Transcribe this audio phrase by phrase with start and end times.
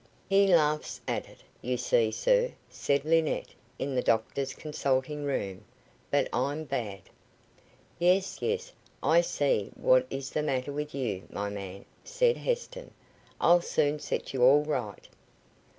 [0.27, 5.63] "He laughs at it, you see, sir," said Linnett, in the doctor's consulting room;
[6.09, 7.01] "but I'm bad."
[7.99, 8.73] "Yes, yes.
[9.03, 12.89] I see what is the matter with you, my man," said Heston.
[13.39, 15.07] "I'll soon set you all right."